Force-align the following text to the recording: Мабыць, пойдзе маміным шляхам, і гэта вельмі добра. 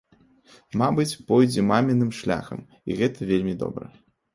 Мабыць, 0.83 1.19
пойдзе 1.29 1.67
маміным 1.69 2.11
шляхам, 2.23 2.67
і 2.89 3.03
гэта 3.05 3.33
вельмі 3.33 3.61
добра. 3.67 3.97